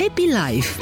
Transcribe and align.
Happy 0.00 0.26
Life 0.26 0.80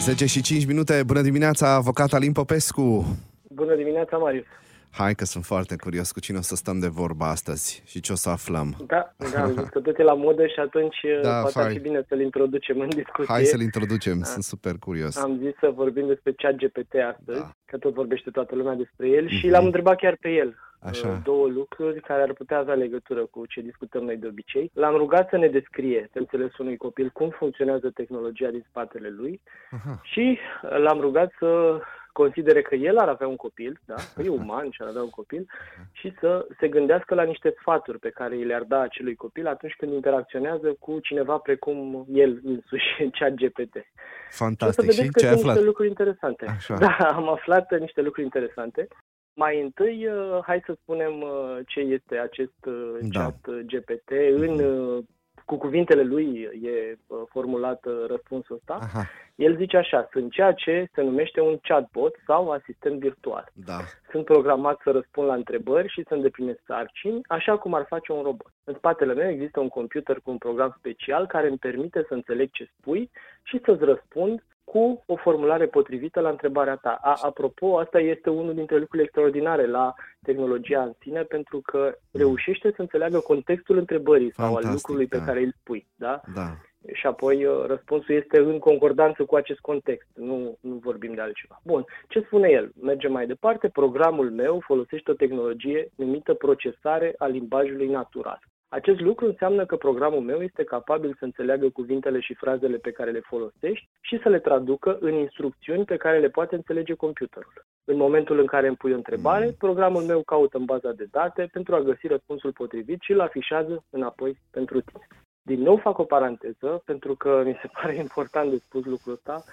Zece 0.00 0.26
și 0.26 0.42
5 0.42 0.66
minute, 0.66 1.02
bună 1.06 1.20
dimineața, 1.20 1.74
avocat 1.74 2.12
Alin 2.12 2.32
Popescu. 2.32 3.16
Bună 3.42 3.74
dimineața, 3.74 4.16
Marius. 4.16 4.44
Hai 4.90 5.14
că 5.14 5.24
sunt 5.24 5.44
foarte 5.44 5.76
curios 5.76 6.12
cu 6.12 6.20
cine 6.20 6.38
o 6.38 6.40
să 6.40 6.54
stăm 6.54 6.78
de 6.78 6.86
vorba 6.86 7.28
astăzi 7.30 7.82
și 7.86 8.00
ce 8.00 8.12
o 8.12 8.14
să 8.14 8.28
aflăm. 8.30 8.76
Da, 8.86 9.14
da, 9.32 9.42
am 9.42 9.48
zis 9.58 9.68
că 9.68 9.80
tot 9.80 9.98
e 9.98 10.02
la 10.02 10.14
modă 10.14 10.46
și 10.46 10.58
atunci 10.60 10.96
Da, 11.22 11.40
poate 11.40 11.58
ar 11.58 11.64
fai. 11.64 11.72
fi 11.74 11.78
bine 11.80 12.04
să-l 12.08 12.20
introducem 12.20 12.80
în 12.80 12.88
discuție. 12.88 13.34
Hai 13.34 13.44
să-l 13.44 13.60
introducem, 13.60 14.22
sunt 14.22 14.44
super 14.44 14.74
curios. 14.80 15.16
Am 15.16 15.38
zis 15.42 15.54
să 15.60 15.72
vorbim 15.74 16.06
despre 16.06 16.32
chat 16.32 16.54
GPT 16.54 16.94
astăzi, 17.12 17.38
Da. 17.38 17.50
că 17.64 17.76
tot 17.76 17.94
vorbește 17.94 18.30
toată 18.30 18.54
lumea 18.54 18.74
despre 18.74 19.08
el 19.08 19.28
și 19.28 19.44
Mhm. 19.44 19.52
l-am 19.54 19.64
întrebat 19.64 19.96
chiar 19.96 20.16
pe 20.20 20.28
el. 20.28 20.56
Așa. 20.80 21.08
uh, 21.08 21.16
Două 21.24 21.46
lucruri 21.48 22.00
care 22.00 22.22
ar 22.22 22.32
putea 22.32 22.58
avea 22.58 22.74
legătură 22.74 23.26
cu 23.26 23.46
ce 23.46 23.60
discutăm 23.60 24.04
noi 24.04 24.16
de 24.16 24.26
obicei. 24.26 24.70
L-am 24.74 24.96
rugat 24.96 25.28
să 25.28 25.36
ne 25.36 25.48
descrie, 25.48 26.08
pe 26.12 26.18
înțelesul 26.18 26.64
unui 26.64 26.76
copil, 26.76 27.10
cum 27.10 27.30
funcționează 27.30 27.90
tehnologia 27.90 28.48
din 28.50 28.64
spatele 28.68 29.08
lui 29.08 29.40
Aha. 29.70 30.00
și 30.02 30.38
uh, 30.62 30.70
l-am 30.78 31.00
rugat 31.00 31.32
să 31.38 31.80
considere 32.12 32.62
că 32.62 32.74
el 32.74 32.98
ar 32.98 33.08
avea 33.08 33.26
un 33.28 33.36
copil, 33.36 33.80
da? 33.84 33.94
că 34.14 34.22
e 34.22 34.28
uman 34.28 34.70
și 34.70 34.82
ar 34.82 34.88
avea 34.88 35.02
un 35.02 35.10
copil, 35.10 35.46
și 35.98 36.14
să 36.20 36.46
se 36.60 36.68
gândească 36.68 37.14
la 37.14 37.22
niște 37.22 37.54
sfaturi 37.58 37.98
pe 37.98 38.10
care 38.10 38.34
îi 38.34 38.44
le-ar 38.44 38.62
da 38.62 38.80
acelui 38.80 39.14
copil 39.14 39.46
atunci 39.46 39.74
când 39.78 39.92
interacționează 39.92 40.76
cu 40.78 40.98
cineva 41.00 41.36
precum 41.38 42.06
el 42.12 42.40
însuși, 42.44 43.08
chat 43.18 43.30
GPT. 43.34 43.74
Și 43.74 43.82
o 43.82 44.28
să 44.28 44.42
Fantastic. 44.44 44.80
vedeți 44.84 45.02
Și 45.02 45.08
că 45.10 45.18
ce 45.20 45.26
ai 45.26 45.30
sunt 45.32 45.40
aflat? 45.42 45.54
niște 45.54 45.66
lucruri 45.66 45.88
interesante. 45.88 46.44
Așa. 46.48 46.76
Da, 46.76 46.96
am 47.14 47.28
aflat 47.28 47.78
niște 47.78 48.00
lucruri 48.00 48.24
interesante. 48.26 48.88
Mai 49.36 49.60
întâi, 49.60 50.06
uh, 50.06 50.38
hai 50.42 50.62
să 50.66 50.76
spunem 50.82 51.20
uh, 51.22 51.58
ce 51.66 51.80
este 51.80 52.18
acest 52.18 52.64
uh, 52.66 52.98
Da. 53.00 53.20
chat 53.20 53.46
uh, 53.46 53.60
GPT. 53.66 54.10
În, 54.36 54.58
uh, 54.58 55.04
cu 55.44 55.56
cuvintele 55.56 56.02
lui 56.02 56.40
e 56.62 56.98
uh, 57.06 57.18
formulat 57.28 57.84
uh, 57.86 58.04
răspunsul 58.08 58.54
ăsta. 58.56 58.78
Aha, 58.82 59.04
El 59.34 59.56
zice 59.56 59.76
așa, 59.76 60.08
sunt 60.12 60.32
ceea 60.32 60.52
ce 60.52 60.88
se 60.94 61.02
numește 61.02 61.40
un 61.40 61.58
chatbot 61.62 62.14
sau 62.26 62.50
asistent 62.50 63.00
virtual. 63.00 63.48
da. 63.52 63.78
Sunt 64.10 64.24
programat 64.24 64.80
să 64.84 64.90
răspund 64.90 65.26
la 65.28 65.34
întrebări 65.34 65.88
și 65.88 66.04
să 66.08 66.14
îndeplinesc 66.14 66.60
sarcini, 66.66 67.20
așa 67.26 67.58
cum 67.58 67.74
ar 67.74 67.84
face 67.88 68.12
un 68.12 68.22
robot. 68.22 68.52
În 68.64 68.74
spatele 68.74 69.14
meu 69.14 69.30
există 69.30 69.60
un 69.60 69.68
computer 69.68 70.20
cu 70.20 70.30
un 70.30 70.38
program 70.38 70.74
special 70.78 71.26
care 71.26 71.48
îmi 71.48 71.58
permite 71.58 72.04
să 72.08 72.14
înțeleg 72.14 72.50
ce 72.50 72.70
spui 72.78 73.10
și 73.42 73.60
să-ți 73.64 73.84
răspund 73.84 74.44
cu 74.70 75.02
o 75.06 75.16
formulare 75.16 75.66
potrivită 75.66 76.20
la 76.20 76.28
întrebarea 76.28 76.76
ta. 76.76 76.98
A, 77.02 77.18
apropo, 77.22 77.78
asta 77.78 78.00
este 78.00 78.30
unul 78.30 78.54
dintre 78.54 78.76
lucrurile 78.76 79.02
extraordinare 79.02 79.66
la 79.66 79.94
tehnologia 80.22 80.82
în 80.82 80.92
sine, 81.00 81.22
pentru 81.22 81.60
că 81.60 81.98
reușește 82.12 82.72
să 82.74 82.80
înțeleagă 82.80 83.18
contextul 83.18 83.76
întrebării 83.78 84.32
sau 84.32 84.44
al 84.44 84.52
Fantastic, 84.52 84.76
lucrului 84.76 85.06
pe 85.06 85.16
da. 85.16 85.24
care 85.24 85.40
îl 85.40 85.54
spui. 85.60 85.86
Da? 85.94 86.20
Da. 86.34 86.56
și 86.92 87.06
apoi 87.06 87.44
uh, 87.44 87.64
răspunsul 87.66 88.14
este 88.14 88.38
în 88.38 88.58
concordanță 88.58 89.24
cu 89.24 89.34
acest 89.34 89.60
context. 89.60 90.08
Nu, 90.14 90.56
nu 90.60 90.74
vorbim 90.74 91.14
de 91.14 91.20
altceva. 91.20 91.60
Bun. 91.64 91.84
Ce 92.08 92.20
spune 92.20 92.48
el? 92.48 92.72
Mergem 92.82 93.12
mai 93.12 93.26
departe. 93.26 93.68
Programul 93.68 94.30
meu 94.30 94.60
folosește 94.64 95.10
o 95.10 95.14
tehnologie 95.14 95.90
numită 95.96 96.34
procesare 96.34 97.14
a 97.18 97.26
limbajului 97.26 97.88
natural. 97.88 98.40
Acest 98.68 99.00
lucru 99.00 99.26
înseamnă 99.26 99.66
că 99.66 99.76
programul 99.76 100.20
meu 100.20 100.42
este 100.42 100.64
capabil 100.64 101.16
să 101.18 101.24
înțeleagă 101.24 101.68
cuvintele 101.68 102.20
și 102.20 102.34
frazele 102.34 102.76
pe 102.76 102.90
care 102.90 103.10
le 103.10 103.20
folosești 103.20 103.88
și 104.00 104.18
să 104.22 104.28
le 104.28 104.38
traducă 104.38 104.98
în 105.00 105.14
instrucțiuni 105.14 105.84
pe 105.84 105.96
care 105.96 106.18
le 106.18 106.28
poate 106.28 106.54
înțelege 106.54 106.94
computerul. 106.94 107.64
În 107.84 107.96
momentul 107.96 108.38
în 108.38 108.46
care 108.46 108.66
îmi 108.66 108.76
pui 108.76 108.92
o 108.92 108.96
întrebare, 108.96 109.44
Mm. 109.44 109.54
programul 109.58 110.02
meu 110.02 110.22
caută 110.22 110.56
în 110.56 110.64
baza 110.64 110.92
de 110.92 111.06
date 111.10 111.48
pentru 111.52 111.74
a 111.74 111.80
găsi 111.80 112.06
răspunsul 112.06 112.52
potrivit 112.52 113.00
și 113.00 113.12
îl 113.12 113.20
afișează 113.20 113.84
înapoi 113.90 114.38
pentru 114.50 114.80
tine. 114.80 115.06
Din 115.42 115.60
nou 115.60 115.76
fac 115.76 115.98
o 115.98 116.04
paranteză, 116.04 116.82
pentru 116.84 117.14
că 117.14 117.42
mi 117.44 117.58
se 117.62 117.68
pare 117.80 117.94
important 117.94 118.50
de 118.50 118.56
spus 118.56 118.84
lucrul 118.84 119.12
ăsta. 119.12 119.44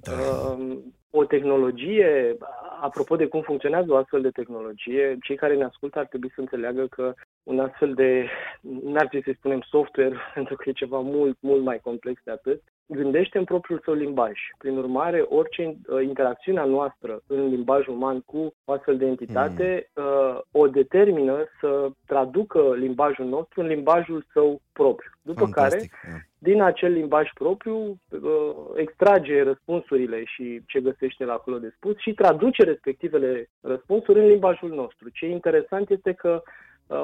Da. 0.00 0.12
Uh, 0.12 0.78
o 1.10 1.24
tehnologie, 1.24 2.36
apropo 2.80 3.16
de 3.16 3.26
cum 3.26 3.42
funcționează 3.42 3.92
o 3.92 3.96
astfel 3.96 4.20
de 4.20 4.30
tehnologie, 4.30 5.16
cei 5.22 5.36
care 5.36 5.54
ne 5.56 5.64
ascultă 5.64 5.98
ar 5.98 6.06
trebui 6.06 6.30
să 6.34 6.40
înțeleagă 6.40 6.86
că 6.86 7.14
un 7.48 7.58
astfel 7.58 7.94
de, 7.94 8.28
n-ar 8.60 9.06
trebui 9.06 9.22
să-i 9.22 9.38
spunem 9.38 9.60
software, 9.60 10.16
pentru 10.34 10.56
că 10.56 10.68
e 10.68 10.72
ceva 10.72 11.00
mult, 11.00 11.36
mult 11.40 11.62
mai 11.62 11.80
complex 11.82 12.20
de 12.24 12.30
atât, 12.30 12.62
gândește 12.86 13.38
în 13.38 13.44
propriul 13.44 13.80
său 13.84 13.94
limbaj. 13.94 14.32
Prin 14.58 14.76
urmare, 14.76 15.20
orice 15.28 15.76
uh, 15.86 16.02
interacțiune 16.02 16.60
a 16.60 16.64
noastră 16.64 17.20
în 17.26 17.48
limbaj 17.48 17.86
uman 17.86 18.20
cu 18.20 18.54
o 18.64 18.72
astfel 18.72 18.96
de 18.96 19.06
entitate 19.06 19.90
uh, 19.94 20.38
o 20.50 20.66
determină 20.66 21.44
să 21.60 21.88
traducă 22.06 22.74
limbajul 22.76 23.26
nostru 23.26 23.60
în 23.60 23.66
limbajul 23.66 24.26
său 24.32 24.60
propriu. 24.72 25.10
După 25.22 25.46
care, 25.46 25.68
Fantastic. 25.68 25.92
da. 26.02 26.16
din 26.38 26.62
acel 26.62 26.92
limbaj 26.92 27.30
propriu, 27.34 27.76
uh, 27.76 28.54
extrage 28.74 29.42
răspunsurile 29.42 30.24
și 30.24 30.62
ce 30.66 30.80
găsește 30.80 31.24
la 31.24 31.32
acolo 31.32 31.58
de 31.58 31.72
spus 31.76 31.98
și 31.98 32.12
traduce 32.12 32.62
respectivele 32.62 33.48
răspunsuri 33.60 34.18
în 34.18 34.26
limbajul 34.26 34.70
nostru. 34.70 35.08
Ce 35.08 35.24
e 35.24 35.30
interesant 35.30 35.90
este 35.90 36.12
că 36.12 36.42
uh, 36.44 36.50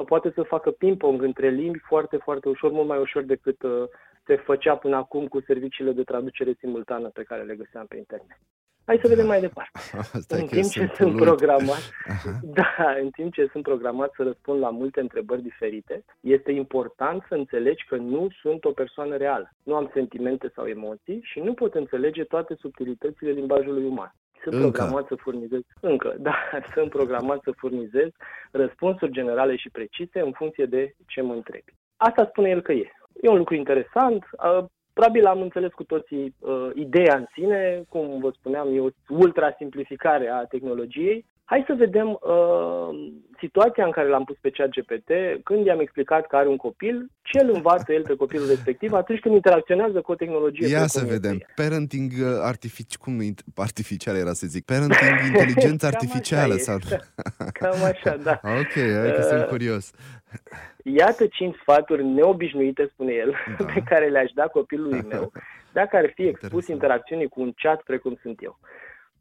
poate 0.05 0.31
să 0.35 0.41
facă 0.43 0.71
ping-pong 0.71 1.21
între 1.21 1.49
limbi 1.49 1.79
foarte, 1.79 2.17
foarte 2.17 2.49
ușor, 2.49 2.71
mult 2.71 2.87
mai 2.87 2.99
ușor 2.99 3.23
decât 3.23 3.61
uh, 3.63 3.83
se 4.25 4.35
făcea 4.35 4.75
până 4.75 4.95
acum 4.95 5.27
cu 5.27 5.41
serviciile 5.41 5.91
de 5.91 6.03
traducere 6.03 6.53
simultană 6.59 7.09
pe 7.09 7.23
care 7.23 7.43
le 7.43 7.55
găseam 7.55 7.85
pe 7.85 7.97
internet. 7.97 8.37
Hai 8.85 8.99
să 9.01 9.07
vedem 9.07 9.25
mai 9.25 9.39
departe. 9.39 9.79
Asta 10.17 10.37
e 10.37 10.39
în 10.39 10.47
că 10.47 10.55
timp 10.55 10.69
ce 10.69 10.79
sunt 10.79 10.91
sunt 10.91 11.13
uluit. 11.13 11.23
programat, 11.25 11.91
Aha. 12.07 12.39
da, 12.43 12.95
în 13.01 13.09
timp 13.09 13.33
ce 13.33 13.47
sunt 13.51 13.63
programat 13.63 14.13
să 14.15 14.23
răspund 14.23 14.59
la 14.59 14.69
multe 14.69 14.99
întrebări 14.99 15.41
diferite, 15.41 16.03
este 16.19 16.51
important 16.51 17.25
să 17.27 17.33
înțelegi 17.35 17.85
că 17.85 17.95
nu 17.95 18.27
sunt 18.41 18.65
o 18.65 18.71
persoană 18.71 19.17
reală. 19.17 19.51
Nu 19.63 19.75
am 19.75 19.89
sentimente 19.93 20.51
sau 20.55 20.65
emoții 20.65 21.19
și 21.23 21.39
nu 21.39 21.53
pot 21.53 21.73
înțelege 21.73 22.23
toate 22.23 22.55
subtilitățile 22.59 23.31
limbajului 23.31 23.85
uman. 23.85 24.13
Sunt 24.49 24.63
Încă. 24.63 24.77
programat 24.77 25.07
să 25.07 25.15
furnizez, 25.15 25.61
încă, 25.79 26.15
da, 26.27 26.35
sunt 26.73 26.89
programat 26.89 27.41
să 27.43 27.51
furnizez 27.57 28.09
răspunsuri 28.51 29.11
generale 29.11 29.55
și 29.55 29.69
precise 29.69 30.19
în 30.19 30.31
funcție 30.31 30.65
de 30.65 30.95
ce 31.07 31.21
mă 31.21 31.33
întrebi. 31.33 31.73
Asta 31.97 32.25
spune 32.29 32.49
el 32.49 32.61
că 32.61 32.71
e. 32.71 32.91
E 33.21 33.29
un 33.29 33.37
lucru 33.37 33.55
interesant. 33.55 34.25
uh, 34.31 34.65
Probabil 34.93 35.25
am 35.25 35.41
înțeles 35.41 35.71
cu 35.71 35.83
toții 35.83 36.35
uh, 36.39 36.69
ideea 36.73 37.15
în 37.17 37.25
sine, 37.33 37.83
cum 37.89 38.19
vă 38.19 38.29
spuneam, 38.29 38.75
e 38.75 38.79
o 38.79 38.89
ultra-simplificare 39.09 40.29
a 40.29 40.45
tehnologiei. 40.45 41.25
Hai 41.45 41.63
să 41.67 41.73
vedem 41.73 42.07
uh, 42.09 43.11
situația 43.39 43.85
în 43.85 43.91
care 43.91 44.07
l-am 44.07 44.23
pus 44.23 44.35
pe 44.41 44.49
chat 44.49 44.69
GPT 44.69 45.09
când 45.43 45.65
i-am 45.65 45.79
explicat 45.79 46.27
că 46.27 46.35
are 46.35 46.47
un 46.47 46.57
copil, 46.57 47.09
ce 47.21 47.39
îl 47.39 47.49
învață 47.53 47.93
el 47.93 48.01
pe 48.01 48.15
copilul 48.15 48.47
respectiv 48.47 48.93
atunci 48.93 49.19
când 49.19 49.35
interacționează 49.35 50.01
cu 50.01 50.11
o 50.11 50.15
tehnologie. 50.15 50.67
Ia 50.67 50.69
precum 50.71 50.87
să 50.87 50.99
este 50.99 51.11
vedem. 51.13 51.37
ea. 51.41 51.47
Parenting 51.55 52.11
uh, 52.21 52.27
artific... 52.41 52.95
cum 52.95 53.21
int- 53.23 53.43
artificial 53.55 54.15
era 54.15 54.33
să 54.33 54.47
zic? 54.47 54.65
Parenting 54.65 55.11
inteligență 55.33 55.85
Cam 55.87 55.95
așa 55.95 55.97
artificială 55.97 56.53
e. 56.53 56.57
sau... 56.57 56.77
Cam 57.59 57.83
așa, 57.83 58.15
da. 58.15 58.39
ok, 58.61 58.73
hai 59.01 59.11
că 59.15 59.21
sunt 59.21 59.41
Uh, 59.41 59.47
curios. 59.47 59.91
Iată 60.83 61.27
cinci 61.27 61.55
sfaturi 61.61 62.03
neobișnuite, 62.05 62.89
spune 62.93 63.13
el, 63.13 63.35
Da. 63.57 63.65
pe 63.65 63.81
care 63.85 64.07
le-aș 64.07 64.31
da 64.31 64.43
copilului 64.43 65.01
meu 65.09 65.31
dacă 65.73 65.95
ar 65.97 66.11
fi 66.15 66.21
expus 66.21 66.43
Interesant. 66.43 66.69
interacțiunii 66.81 67.27
cu 67.27 67.41
un 67.41 67.51
chat 67.55 67.81
precum 67.81 68.17
sunt 68.21 68.43
eu. 68.43 68.59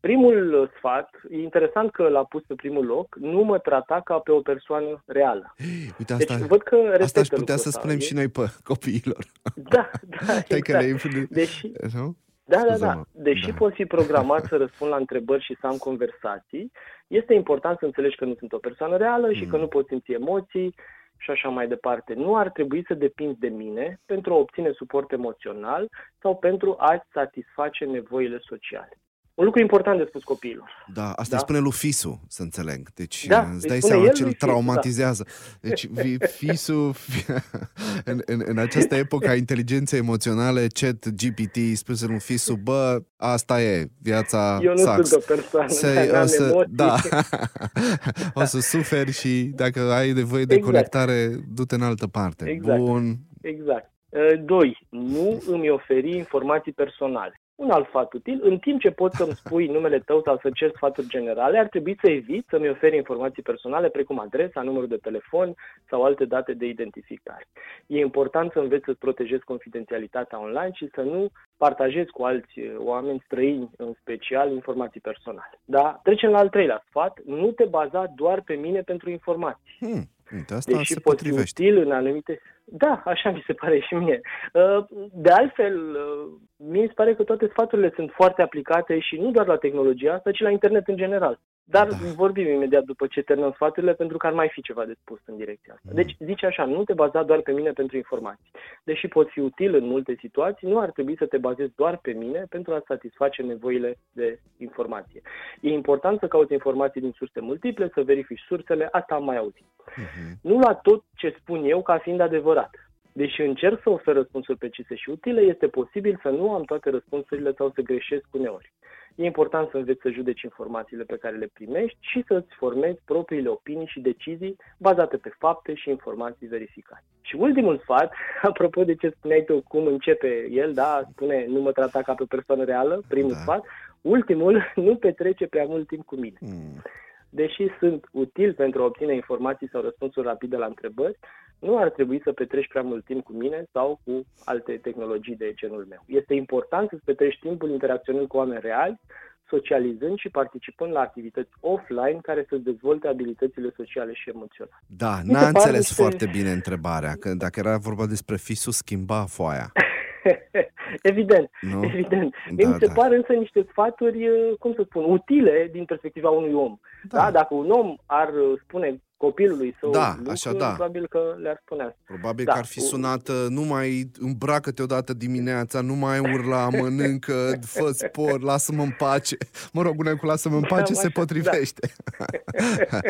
Primul 0.09 0.55
uh, 0.55 0.69
sfat, 0.77 1.11
e 1.31 1.37
interesant 1.43 1.91
că 1.91 2.09
l-a 2.09 2.25
pus 2.25 2.43
pe 2.47 2.55
primul 2.55 2.85
loc, 2.87 3.17
nu 3.17 3.41
mă 3.43 3.59
trata 3.59 4.01
ca 4.05 4.19
pe 4.19 4.33
o 4.33 4.41
persoană 4.41 5.03
reală. 5.07 5.55
Uite, 5.99 6.15
Deci 6.17 6.31
asta, 6.31 6.47
văd 6.47 6.63
că 6.63 6.77
respectă 6.77 7.03
asta 7.05 7.21
aș 7.21 7.27
putea 7.29 7.39
lucrul 7.39 7.57
să 7.59 7.69
ăsta. 7.69 7.81
spunem 7.81 7.97
E- 7.97 8.01
și 8.01 8.15
noi 8.15 8.29
pe 8.29 8.45
copiilor. 8.65 9.25
Da, 9.55 9.91
da, 10.09 10.33
Stai 10.47 10.61
că 10.61 10.73
le 10.73 10.85
exact. 10.85 11.29
Deși, 11.29 11.71
Nu? 11.95 12.17
da, 12.45 12.57
da, 12.57 12.63
Scuză-mă. 12.67 12.93
da. 12.93 13.03
Deși 13.13 13.47
Da. 13.49 13.55
pot 13.59 13.73
fi 13.75 13.85
programat 13.85 14.45
să 14.45 14.57
răspund 14.57 14.91
la 14.91 14.97
întrebări 14.97 15.43
și 15.45 15.57
să 15.61 15.67
am 15.67 15.77
conversații, 15.77 16.73
este 17.07 17.35
important 17.35 17.79
să 17.79 17.85
înțelegi 17.85 18.17
că 18.17 18.25
nu 18.25 18.35
sunt 18.39 18.53
o 18.53 18.59
persoană 18.59 18.97
reală 18.97 19.33
și 19.33 19.45
Mm. 19.45 19.51
că 19.51 19.57
nu 19.57 19.67
pot 19.67 19.87
simți 19.87 20.13
emoții 20.13 20.75
și 21.19 21.31
așa 21.31 21.49
mai 21.49 21.69
departe. 21.69 22.15
Nu 22.15 22.37
ar 22.37 22.51
trebui 22.51 22.85
să 22.87 22.95
depinzi 22.95 23.39
de 23.39 23.49
mine 23.49 24.01
pentru 24.07 24.33
a 24.33 24.37
obține 24.37 24.71
suport 24.73 25.13
emoțional 25.13 25.89
sau 26.21 26.37
pentru 26.37 26.75
a-ți 26.79 27.07
satisface 27.13 27.85
nevoile 27.85 28.39
sociale. 28.43 28.99
Un 29.35 29.45
lucru 29.45 29.61
important 29.61 29.99
de 29.99 30.05
spus 30.09 30.23
copiilor. 30.23 30.71
Da, 30.93 31.11
asta 31.11 31.23
Da. 31.31 31.37
îi 31.37 31.43
spune 31.43 31.59
lui 31.59 31.73
Fisu, 31.73 32.21
să 32.29 32.43
înțeleg. 32.43 32.89
Deci 32.95 33.27
Da, 33.27 33.39
uh, 33.41 33.47
îți 33.55 33.63
îi 33.65 33.69
dai 33.69 33.77
spune 33.79 33.93
seama 33.93 34.07
el 34.07 34.13
ce 34.15 34.23
lui 34.23 34.31
îl 34.31 34.35
Fisu, 34.37 34.47
da. 34.47 34.53
traumatizează. 34.53 35.27
Deci 35.61 35.87
vi- 35.87 36.17
Fisu, 36.19 36.93
fi- 36.93 37.25
în, 38.11 38.21
în, 38.27 38.43
în 38.47 38.59
această 38.59 38.95
epocă 38.95 39.29
a 39.29 39.35
inteligenței 39.35 39.99
emoționale, 39.99 40.67
chat 40.73 41.09
GPT, 41.09 41.77
spuse 41.77 42.07
lui 42.07 42.19
Fisu, 42.21 42.55
bă, 42.57 43.03
asta 43.17 43.63
e, 43.63 43.87
viața 44.03 44.59
Eu 44.63 44.71
nu 44.73 44.77
sucks. 44.77 45.09
sunt 45.09 45.23
o 45.23 45.35
persoană 45.35 45.69
Să, 45.69 45.95
care 45.95 46.11
o 46.11 46.17
am 46.17 46.27
să, 46.27 46.43
emoții. 46.45 46.73
da, 46.75 46.97
o 48.35 48.45
să 48.45 48.61
suferi 48.61 49.13
și 49.13 49.43
dacă 49.55 49.81
ai 49.93 50.13
nevoie 50.13 50.45
de 50.45 50.55
Exact. 50.55 50.73
conectare, 50.73 51.31
du-te 51.55 51.75
în 51.75 51.83
altă 51.83 52.07
parte. 52.07 52.49
Exact. 52.51 52.79
Bun, 52.81 53.17
Exact. 53.41 53.93
Uh, 54.09 54.45
Doi, 54.45 54.87
nu 54.91 55.43
îmi 55.47 55.71
oferi 55.71 56.17
informații 56.17 56.73
personale. 56.73 57.41
Un 57.55 57.71
alt 57.71 57.87
sfat 57.87 58.13
util, 58.13 58.41
în 58.43 58.59
timp 58.59 58.81
ce 58.81 58.91
poți 58.91 59.17
să-mi 59.17 59.33
spui 59.33 59.67
numele 59.67 59.99
tău 59.99 60.23
sau 60.23 60.39
să 60.43 60.51
cer 60.55 60.71
sfaturi 60.75 61.07
generale, 61.07 61.59
ar 61.59 61.69
trebui 61.69 61.99
să 62.03 62.11
eviți 62.11 62.49
să-mi 62.49 62.69
oferi 62.69 62.97
informații 62.97 63.43
personale 63.43 63.89
precum 63.89 64.19
adresa, 64.19 64.63
numărul 64.63 64.89
de 64.89 64.97
telefon 64.97 65.55
sau 65.89 66.05
alte 66.05 66.25
date 66.25 66.53
de 66.53 66.67
identificare. 66.67 67.47
E 67.87 67.99
important 67.99 68.53
să 68.53 68.59
înveți 68.59 68.85
să-ți 68.85 68.99
protejezi 68.99 69.45
confidențialitatea 69.45 70.41
online 70.41 70.71
și 70.73 70.89
să 70.95 71.03
nu 71.03 71.29
partajezi 71.57 72.11
cu 72.11 72.23
alți 72.23 72.61
oameni 72.77 73.23
străini, 73.25 73.71
în 73.77 73.93
special, 74.01 74.53
informații 74.53 75.01
personale. 75.01 75.61
Da? 75.65 76.01
Trecem 76.03 76.31
la 76.31 76.39
al 76.39 76.49
treilea 76.49 76.85
sfat. 76.89 77.21
Nu 77.25 77.51
te 77.51 77.65
baza 77.65 78.13
doar 78.17 78.43
pe 78.43 78.55
mine 78.55 78.81
pentru 78.81 79.11
informații. 79.11 79.77
Hmm. 79.79 80.09
Uite, 80.33 80.55
asta 80.55 80.77
Deși 80.77 80.93
se 80.93 81.01
pot 81.01 81.19
fi 81.19 81.25
potrivește. 81.25 81.63
util 81.63 81.79
în 81.79 81.91
anumite... 81.93 82.41
Da, 82.65 83.03
așa 83.05 83.31
mi 83.31 83.43
se 83.47 83.53
pare 83.53 83.79
și 83.81 83.95
mie. 83.95 84.21
Uh, 84.53 84.85
De 85.13 85.31
altfel, 85.31 85.91
uh, 85.91 86.33
mie 86.57 86.87
se 86.87 86.93
pare 86.93 87.15
că 87.15 87.23
toate 87.23 87.47
sfaturile 87.49 87.93
sunt 87.95 88.11
foarte 88.15 88.43
aplicate 88.43 88.99
și 88.99 89.17
nu 89.17 89.31
doar 89.31 89.47
la 89.47 89.57
tehnologia 89.57 90.13
asta, 90.15 90.31
ci 90.31 90.41
la 90.41 90.51
internet 90.51 90.89
în 90.89 90.97
general. 90.97 91.41
Dar 91.65 91.89
Da. 91.89 91.97
vorbim 92.15 92.49
imediat 92.49 92.85
după 92.85 93.07
ce 93.07 93.23
terminăm 93.23 93.53
sfaturile, 93.53 93.95
pentru 93.95 94.17
că 94.17 94.27
ar 94.27 94.33
mai 94.33 94.49
fi 94.49 94.61
ceva 94.63 94.85
de 94.85 94.95
spus 95.01 95.21
în 95.25 95.37
direcția 95.37 95.73
asta. 95.75 95.89
Mm. 95.91 95.95
Deci, 95.95 96.17
zice 96.19 96.47
așa, 96.47 96.65
nu 96.65 96.85
te 96.85 96.93
baza 96.93 97.23
doar 97.23 97.41
pe 97.41 97.53
mine 97.53 97.71
pentru 97.71 97.97
informații. 97.97 98.51
Deși 98.85 99.09
pot 99.09 99.29
fi 99.31 99.41
util 99.41 99.75
în 99.75 99.87
multe 99.87 100.17
situații, 100.19 100.69
nu 100.69 100.79
ar 100.79 100.91
trebui 100.91 101.17
să 101.17 101.27
te 101.27 101.39
bazezi 101.39 101.73
doar 101.77 101.97
pe 101.97 102.13
mine 102.13 102.47
pentru 102.49 102.75
a 102.75 102.83
satisface 102.87 103.43
nevoile 103.43 103.99
de 104.13 104.39
informație. 104.57 105.23
E 105.61 105.69
important 105.69 106.19
să 106.19 106.29
cauți 106.29 106.53
informații 106.53 107.01
din 107.01 107.13
surse 107.17 107.41
multiple, 107.41 107.91
să 107.95 108.03
verifici 108.03 108.45
sursele, 108.47 108.89
asta 108.91 109.15
am 109.15 109.25
mai 109.25 109.37
auzit. 109.37 109.65
Mhm. 109.97 110.39
Nu 110.43 110.59
la 110.59 110.75
tot 110.75 111.05
ce 111.15 111.37
spun 111.41 111.65
eu 111.65 111.83
ca 111.83 111.99
fiind 111.99 112.21
adevărat. 112.21 112.84
Deși 113.17 113.41
încerc 113.41 113.81
să 113.83 113.91
ofer 113.91 114.15
răspunsuri 114.15 114.59
precise 114.59 114.95
și 114.95 115.11
utile, 115.11 115.41
este 115.41 115.69
posibil 115.69 116.19
să 116.23 116.29
nu 116.29 116.53
am 116.53 116.63
toate 116.63 116.91
răspunsurile 116.91 117.53
sau 117.57 117.71
să 117.75 117.81
greșesc 117.81 118.25
uneori. 118.31 118.73
E 119.15 119.25
important 119.25 119.71
să 119.71 119.77
înveți 119.77 120.01
să 120.01 120.11
judeci 120.11 120.43
informațiile 120.43 121.05
pe 121.05 121.17
care 121.17 121.37
le 121.37 121.51
primești 121.53 121.97
și 122.01 122.25
să-ți 122.27 122.55
formezi 122.55 123.01
propriile 123.05 123.49
opinii 123.49 123.87
și 123.87 124.01
decizii 124.01 124.57
bazate 124.79 125.17
pe 125.17 125.31
fapte 125.39 125.75
și 125.75 125.91
informații 125.91 126.47
verificate. 126.47 127.03
Și 127.21 127.37
ultimul 127.37 127.79
sfat, 127.79 128.13
apropo 128.51 128.85
de 128.85 128.95
ce 128.95 129.09
spuneai 129.09 129.45
tu, 129.45 129.63
cum 129.69 129.87
începe 129.87 130.49
el, 130.51 130.73
da, 130.73 131.03
spune 131.11 131.47
nu 131.49 131.61
mă 131.61 131.73
trata 131.73 132.03
ca 132.03 132.15
pe 132.15 132.23
o 132.23 132.27
persoană 132.27 132.65
reală, 132.65 133.03
primul 133.09 133.33
Da. 133.33 133.37
sfat, 133.37 133.65
ultimul, 134.01 134.63
nu 134.87 134.97
petrece 134.97 135.47
prea 135.47 135.65
mult 135.65 135.87
timp 135.87 136.05
cu 136.05 136.15
mine. 136.15 136.37
Hmm. 136.39 136.83
Deși 137.31 137.67
sunt 137.79 138.09
util 138.13 138.55
pentru 138.55 138.83
a 138.83 138.85
obține 138.85 139.15
informații 139.15 139.69
sau 139.69 139.81
răspunsuri 139.83 140.27
rapide 140.27 140.57
la 140.57 140.67
întrebări, 140.67 141.19
nu 141.59 141.79
ar 141.79 141.91
trebui 141.91 142.21
să 142.25 142.33
petreci 142.33 142.69
prea 142.69 142.83
mult 142.83 143.05
timp 143.05 143.25
cu 143.25 143.33
mine 143.33 143.65
sau 143.73 144.01
cu 144.05 144.25
alte 144.45 144.73
tehnologii 144.73 145.37
de 145.37 145.53
genul 145.55 145.87
meu. 145.89 146.03
Este 146.07 146.35
important 146.35 146.89
să-ți 146.89 147.05
petreci 147.05 147.39
timpul 147.41 147.71
interacționând 147.71 148.27
cu 148.29 148.37
oameni 148.37 148.61
reali, 148.61 149.01
socializând 149.49 150.19
și 150.19 150.29
participând 150.29 150.93
la 150.93 151.01
activități 151.01 151.51
offline 151.61 152.19
care 152.23 152.47
să-ți 152.49 152.63
dezvolte 152.63 153.09
abilitățile 153.09 153.73
sociale 153.77 154.13
și 154.13 154.29
emoționale. 154.29 154.79
Da, 154.87 155.15
Mi 155.17 155.25
se 155.27 155.33
n-a 155.33 155.39
pare 155.39 155.47
înțeles 155.49 155.79
niște- 155.79 155.95
foarte 156.03 156.27
bine 156.27 156.51
întrebarea, 156.51 157.13
că 157.21 157.35
dacă 157.35 157.59
era 157.61 157.77
vorba 157.77 158.07
despre 158.07 158.37
fisul, 158.37 158.73
schimba 158.73 159.25
foaia. 159.29 159.73
evident, 161.13 161.51
Nu? 161.61 161.85
evident. 161.85 162.35
Da, 162.57 162.69
Mi 162.69 162.77
se 162.79 162.87
da. 162.87 162.93
par 162.93 163.13
însă 163.13 163.33
niște 163.33 163.67
sfaturi, 163.71 164.29
uh, 164.29 164.57
cum 164.59 164.73
să 164.77 164.83
spun, 164.85 165.05
utile 165.05 165.69
din 165.73 165.85
perspectiva 165.85 166.29
unui 166.29 166.53
om. 166.53 166.79
Da. 167.09 167.19
Da. 167.19 167.31
Dacă 167.31 167.55
un 167.55 167.71
om 167.71 167.97
ar 168.07 168.29
uh, 168.29 168.61
spune 168.63 169.03
copilului 169.17 169.77
său 169.81 169.91
Da, 169.91 170.07
lucruri, 170.09 170.31
așa, 170.31 170.53
da. 170.53 170.67
probabil 170.69 171.07
că 171.09 171.35
le-ar 171.43 171.61
spune 171.65 171.83
asta. 171.83 171.97
Probabil 172.05 172.45
Da. 172.45 172.53
că 172.53 172.59
ar 172.59 172.65
fi 172.65 172.81
sunat, 172.81 173.29
uh, 173.29 173.47
nu 173.49 173.63
mai 173.63 174.11
îmbracă-te 174.19 174.83
odată 174.83 175.15
dimineața, 175.15 175.81
nu 175.81 175.95
mai 175.95 176.19
urla, 176.19 176.69
mănâncă, 176.81 177.53
fă 177.67 177.91
sport, 177.91 178.43
lasă-mă 178.43 178.83
în 178.83 178.95
pace. 178.99 179.37
Mă 179.73 179.83
rog, 179.83 179.99
una 179.99 180.15
cu 180.15 180.27
lasă-mă 180.27 180.55
în 180.57 180.63
Cam 180.63 180.79
pace 180.79 180.93
se 180.95 181.07
așa, 181.07 181.19
potrivește. 181.21 181.89
Da. 182.19 182.99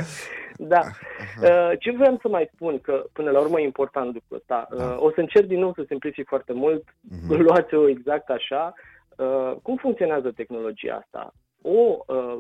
Uh, 1.43 1.71
Ce 1.79 1.91
vreau 1.91 2.19
să 2.23 2.29
mai 2.29 2.49
spun, 2.55 2.79
că 2.81 3.05
până 3.13 3.31
la 3.31 3.41
urmă 3.41 3.61
e 3.61 3.65
important 3.65 4.15
lucrul 4.15 4.37
ăsta. 4.37 4.67
Da. 4.77 4.85
Uh, 4.85 4.97
O 4.99 5.11
să 5.11 5.21
încerc 5.21 5.47
din 5.47 5.59
nou 5.61 5.73
să 5.75 5.85
simplific 5.87 6.27
foarte 6.29 6.53
mult, 6.53 6.83
Mhm. 7.01 7.41
luați-o 7.47 7.89
exact 7.89 8.31
așa. 8.31 8.75
Uh, 9.17 9.53
Cum 9.63 9.77
funcționează 9.77 10.31
tehnologia 10.31 10.95
asta? 10.95 11.33
O 11.63 11.99
uh, 12.07 12.37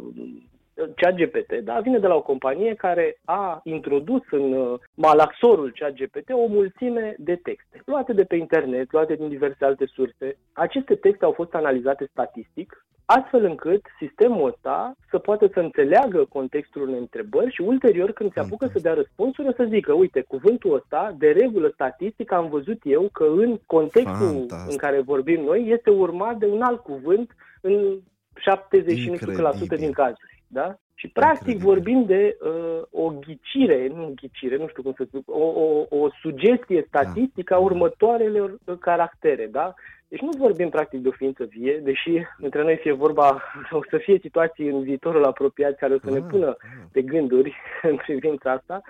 ChatGPT, 0.96 1.52
da, 1.52 1.81
vine 1.81 1.99
de 1.99 2.06
la 2.06 2.14
o 2.14 2.22
companie 2.22 2.75
care 2.75 3.16
a 3.25 3.61
introdus 3.64 4.22
în 4.31 4.52
uh, 4.52 4.78
malaxorul 4.94 5.72
ChatGPT 5.78 6.31
o 6.31 6.46
mulțime 6.46 7.14
de 7.19 7.37
texte, 7.37 7.82
luate 7.84 8.12
de 8.12 8.25
pe 8.25 8.37
internet, 8.37 8.93
luate 8.93 9.14
din 9.14 9.28
diverse 9.28 9.64
alte 9.64 9.87
surse. 9.87 10.37
Aceste 10.52 10.94
texte 10.94 11.25
au 11.25 11.32
fost 11.32 11.55
analizate 11.55 12.06
statistic, 12.10 12.87
astfel 13.04 13.44
încât 13.44 13.82
sistemul 13.98 14.48
ăsta 14.48 14.94
să 15.10 15.18
poată 15.18 15.50
să 15.52 15.60
înțeleagă 15.60 16.24
contextul 16.24 16.82
unei 16.82 16.98
întrebări 16.98 17.52
și 17.52 17.60
ulterior 17.60 18.12
când 18.12 18.32
se 18.32 18.40
apucă 18.40 18.66
să 18.72 18.78
dea 18.78 18.94
răspunsuri 18.94 19.48
o 19.48 19.52
să 19.52 19.66
zică, 19.68 19.92
uite, 19.92 20.24
cuvântul 20.28 20.74
ăsta, 20.74 21.14
de 21.18 21.30
regulă 21.30 21.70
statistic 21.74 22.32
am 22.32 22.48
văzut 22.48 22.80
eu 22.82 23.08
că 23.12 23.24
în 23.24 23.58
contextul 23.66 24.26
Fantastic. 24.26 24.70
în 24.70 24.76
care 24.76 25.00
vorbim 25.00 25.44
noi 25.44 25.68
este 25.68 25.90
urmat 25.90 26.36
de 26.36 26.46
un 26.46 26.62
alt 26.62 26.80
cuvânt 26.80 27.34
în 27.60 27.98
70 28.36 28.98
și 28.98 29.08
nu 29.10 29.16
știu 29.16 29.26
cât 29.26 29.38
la 29.38 29.50
sută 29.50 29.62
Incredibil. 29.62 29.84
din 29.84 30.04
cazuri. 30.04 30.42
Da? 30.46 30.78
Și 30.94 31.08
practic 31.08 31.46
Incredibil. 31.46 31.74
vorbim 31.74 32.04
de 32.04 32.36
uh, 32.40 32.82
o 32.90 33.10
ghicire, 33.10 33.88
nu 33.94 34.12
ghicire, 34.14 34.56
nu 34.56 34.68
știu 34.68 34.82
cum 34.82 34.92
să 34.96 35.04
zic, 35.10 35.22
o, 35.30 35.44
o, 35.44 35.86
o 35.88 36.08
sugestie 36.20 36.84
statistică 36.88 37.54
a 37.54 37.58
următoarelor 37.58 38.58
uh, 38.64 38.78
caractere, 38.78 39.46
da? 39.46 39.74
Deci 40.14 40.22
nu 40.22 40.31
vorbim 40.38 40.69
practic 40.69 41.00
de 41.02 41.08
o 41.08 41.12
ființă 41.12 41.44
vie, 41.44 41.81
deși 41.84 42.11
între 42.38 42.62
noi 42.62 42.76
fie 42.76 42.93
vorba, 42.93 43.43
o 43.70 43.81
să 43.90 43.96
fie 43.99 44.19
situații 44.20 44.69
în 44.69 44.82
viitorul 44.82 45.25
apropiat 45.25 45.76
care 45.78 45.94
o 45.94 45.99
să 45.99 46.11
ne 46.11 46.16
Ah, 46.19 46.25
pună 46.31 46.46
ah. 46.49 46.56
pe 46.93 47.02
gânduri 47.02 47.55
în 47.90 47.96
privința 47.96 48.50
asta, 48.50 48.81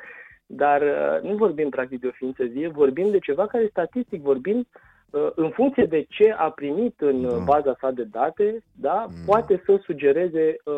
dar 0.47 0.81
uh, 0.83 1.31
nu 1.31 1.37
vorbim 1.37 1.69
practic 1.69 2.01
de 2.01 2.07
o 2.07 2.11
ființă 2.11 2.45
vie, 2.45 2.69
vorbim 2.69 3.11
de 3.11 3.19
ceva 3.19 3.47
care 3.47 3.67
statistic 3.71 4.23
vorbim 4.23 4.67
uh, 5.11 5.29
în 5.35 5.51
funcție 5.51 5.85
de 5.85 6.07
ce 6.09 6.35
a 6.39 6.51
primit 6.51 7.01
în 7.01 7.23
Da. 7.23 7.35
uh, 7.37 7.43
baza 7.45 7.77
sa 7.81 7.91
de 7.91 8.03
date, 8.11 8.63
da, 8.73 9.07
Mm. 9.09 9.15
poate 9.27 9.63
să 9.65 9.81
sugereze 9.85 10.57
uh, 10.65 10.75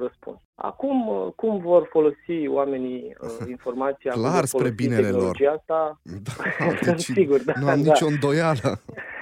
răspuns. 0.00 0.36
Acum, 0.54 1.08
uh, 1.08 1.26
cum 1.36 1.58
vor 1.58 1.88
folosi 1.90 2.48
oamenii 2.48 3.16
uh, 3.20 3.48
informația, 3.56 4.12
cum 4.12 4.20
Clar, 4.20 4.34
vor 4.34 4.44
spre 4.44 4.58
folosi 4.58 4.74
binele 4.74 5.00
lor. 5.08 5.12
tehnologia 5.12 5.50
asta, 5.58 6.00
Da, 6.02 6.92
deci 6.92 7.00
Sigur, 7.20 7.40
da, 7.44 7.52
nu 7.60 7.68
am 7.68 7.82
da. 7.82 7.90
nicio 7.90 8.06
îndoială. 8.06 8.80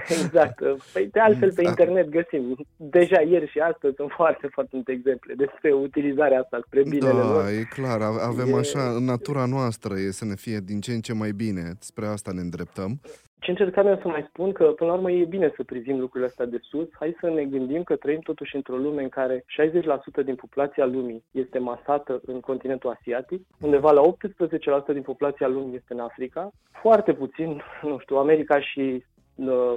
Exact. 0.25 0.59
Păi 0.93 1.09
de 1.13 1.21
altfel 1.21 1.53
pe 1.55 1.63
Da. 1.63 1.69
internet 1.69 2.09
găsim. 2.09 2.57
Deja 2.77 3.21
ieri 3.21 3.51
și 3.51 3.59
astăzi 3.59 3.95
sunt 3.95 4.11
foarte, 4.11 4.47
foarte 4.53 4.71
multe 4.73 4.93
exemple 4.93 5.35
despre 5.37 5.73
utilizarea 5.73 6.41
asta 6.41 6.61
spre 6.67 6.83
binele 6.89 7.13
lor. 7.13 7.43
Da, 7.43 7.51
e 7.53 7.63
clar, 7.63 8.01
ave- 8.01 8.23
avem 8.23 8.55
E- 8.55 8.59
așa, 8.59 8.83
în 8.97 9.05
natura 9.05 9.45
noastră 9.47 9.95
e 9.95 10.11
să 10.11 10.25
ne 10.25 10.35
fie 10.35 10.59
din 10.65 10.81
ce 10.81 10.93
în 10.93 11.01
ce 11.01 11.13
mai 11.15 11.31
bine, 11.33 11.63
spre 11.79 12.07
asta 12.07 12.31
ne 12.35 12.41
îndreptăm. 12.41 13.01
Ce 13.39 13.51
încercam 13.51 13.87
eu 13.87 13.99
să 14.03 14.09
mai 14.09 14.27
spun 14.29 14.53
că, 14.53 14.65
până 14.65 14.91
la 14.91 14.97
urmă, 14.97 15.11
e 15.11 15.25
bine 15.25 15.53
să 15.57 15.63
privim 15.63 15.99
lucrurile 15.99 16.29
astea 16.29 16.47
de 16.47 16.59
sus. 16.63 16.89
Hai 16.93 17.17
să 17.21 17.31
ne 17.31 17.45
gândim 17.45 17.83
că 17.83 17.97
trăim 17.97 18.21
totuși 18.21 18.57
într-o 18.57 18.77
lume 18.77 19.03
în 19.03 19.09
care 19.09 19.45
60% 19.47 20.23
din 20.25 20.35
populația 20.35 20.85
lumii 20.87 21.25
este 21.31 21.59
masată 21.59 22.21
în 22.27 22.41
continentul 22.41 22.91
asiatic, 22.91 23.41
undeva 23.61 23.91
la 23.93 24.03
18% 24.03 24.93
din 24.93 25.03
populația 25.03 25.49
lumii 25.49 25.75
este 25.77 25.93
în 25.93 25.99
Africa, 26.01 26.51
foarte 26.83 27.13
puțin, 27.13 27.63
nu 27.83 27.99
știu, 27.99 28.17
America 28.17 28.61
și 28.61 28.81
uh, 28.81 29.03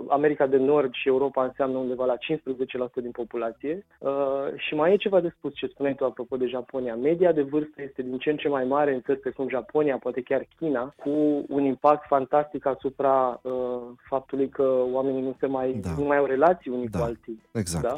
America 0.07 0.47
de 0.47 0.57
Nord 0.57 0.93
și 0.93 1.07
Europa 1.07 1.43
înseamnă 1.43 1.77
undeva 1.77 2.05
la 2.05 2.15
15% 2.17 2.17
din 3.01 3.11
populație. 3.11 3.85
Uh, 3.99 4.09
și 4.55 4.75
mai 4.75 4.93
e 4.93 4.95
ceva 4.95 5.19
de 5.19 5.33
spus 5.37 5.53
ce 5.55 5.67
spuneai 5.67 5.95
tu 5.95 6.05
apropo 6.05 6.37
de 6.37 6.45
Japonia. 6.45 6.95
Media 6.95 7.31
de 7.31 7.41
vârstă 7.41 7.81
este 7.81 8.01
din 8.01 8.17
ce 8.17 8.29
în 8.29 8.37
ce 8.37 8.47
mai 8.47 8.63
mare 8.63 8.93
în 8.93 9.01
țări 9.01 9.19
precum 9.19 9.49
Japonia, 9.49 9.97
poate 9.97 10.21
chiar 10.21 10.47
China, 10.59 10.93
cu 10.95 11.09
un 11.47 11.63
impact 11.63 12.05
fantastic 12.07 12.65
asupra 12.65 13.39
uh, 13.43 13.51
faptului 14.09 14.49
că 14.49 14.83
oamenii 14.91 15.21
nu, 15.21 15.35
se 15.39 15.45
mai, 15.45 15.73
Da. 15.73 15.89
nu 15.97 16.03
mai 16.05 16.17
au 16.17 16.25
relații 16.25 16.71
unii 16.71 16.87
Da. 16.87 16.97
cu 16.99 17.03
alții. 17.05 17.41
Exact. 17.51 17.83
Da? 17.83 17.93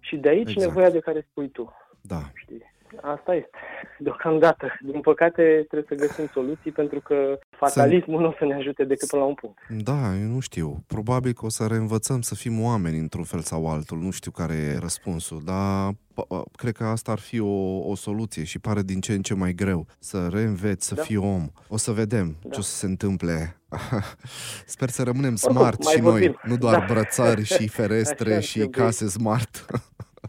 Și 0.00 0.16
de 0.16 0.28
aici 0.28 0.50
Exact. 0.50 0.66
nevoia 0.66 0.90
de 0.90 0.98
care 1.00 1.26
spui 1.30 1.48
tu. 1.48 1.72
Da. 2.00 2.20
Știi? 2.34 2.62
Asta 3.02 3.34
este, 3.34 3.50
deocamdată. 3.98 4.66
Din 4.82 5.00
păcate 5.00 5.64
trebuie 5.68 5.98
să 5.98 6.06
găsim 6.06 6.26
soluții 6.32 6.70
pentru 6.70 7.00
că 7.00 7.38
fatalismul 7.50 8.20
nu 8.20 8.26
o 8.28 8.34
să 8.38 8.44
ne 8.44 8.54
ajute 8.54 8.84
decât 8.84 9.08
până 9.08 9.22
la 9.22 9.28
un 9.28 9.34
punct. 9.34 9.58
Da, 9.68 10.14
eu 10.20 10.26
nu 10.28 10.40
știu. 10.40 10.82
Probabil 10.86 11.32
că 11.32 11.44
o 11.44 11.48
să 11.48 11.66
reînvățăm 11.66 12.20
să 12.20 12.34
fim 12.34 12.60
oameni 12.62 12.98
într-un 12.98 13.24
fel 13.24 13.40
sau 13.40 13.68
altul. 13.70 13.98
Nu 13.98 14.10
știu 14.10 14.30
care 14.30 14.54
e 14.54 14.78
răspunsul, 14.78 15.40
dar 15.44 15.92
p- 15.92 16.52
cred 16.56 16.72
că 16.76 16.84
asta 16.84 17.12
ar 17.12 17.18
fi 17.18 17.40
o, 17.40 17.78
o 17.88 17.94
soluție 17.94 18.44
și 18.44 18.58
pare 18.58 18.82
din 18.82 19.00
ce 19.00 19.12
în 19.12 19.22
ce 19.22 19.34
mai 19.34 19.52
greu 19.52 19.86
să 19.98 20.28
reînveți 20.32 20.86
să 20.86 20.94
Da. 20.94 21.02
fii 21.02 21.16
om. 21.16 21.46
O 21.68 21.76
să 21.76 21.92
vedem 21.92 22.36
Da. 22.42 22.48
ce 22.50 22.58
o 22.58 22.62
să 22.62 22.76
se 22.76 22.86
întâmple. 22.86 23.56
Sper 24.66 24.88
să 24.88 25.02
rămânem 25.02 25.32
Oricum, 25.42 25.52
smart 25.56 25.84
mai 25.84 25.94
și 25.94 26.00
vorbim. 26.00 26.26
noi, 26.26 26.38
nu 26.52 26.56
doar 26.56 26.78
Da. 26.78 26.84
brățări 26.92 27.44
și 27.44 27.68
ferestre 27.78 28.26
Așa 28.28 28.36
ar 28.36 28.42
și 28.42 28.58
trebui. 28.58 28.72
case 28.72 29.06
smart. 29.08 29.64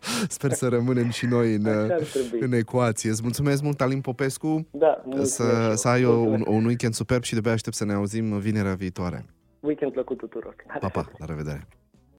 Sper 0.28 0.52
să 0.52 0.68
rămânem 0.68 1.10
și 1.10 1.26
noi 1.26 1.54
în, 1.54 1.66
Așa 1.66 1.94
ar 1.94 2.02
trebui. 2.02 2.40
în 2.42 2.54
ecuație. 2.54 3.10
Îți 3.10 3.22
mulțumesc 3.24 3.62
mult, 3.62 3.82
Alin 3.82 4.02
Popescu. 4.02 4.68
Da, 4.72 5.02
mulțumesc 5.06 5.30
și 5.30 5.36
Să, 5.36 5.66
eu. 5.70 5.76
să 5.76 5.88
ai 5.88 6.06
o, 6.06 6.12
un, 6.12 6.18
Mulțumesc. 6.28 6.50
un 6.50 6.66
weekend 6.66 6.94
superb 6.94 7.24
și 7.24 7.32
de-abia 7.32 7.52
aștept 7.52 7.76
să 7.76 7.86
ne 7.86 7.94
auzim 7.94 8.38
vinerea 8.40 8.74
viitoare. 8.74 9.26
Weekend 9.60 9.92
plăcut 9.92 10.18
tuturor. 10.18 10.56
Pa, 10.80 10.88
pa, 10.88 11.12
la 11.18 11.26
revedere! 11.26 11.68